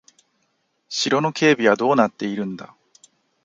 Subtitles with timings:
[0.89, 2.75] 城の警備はどうなっているんだ。